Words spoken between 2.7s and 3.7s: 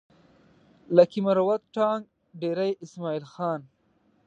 اسماعيل خان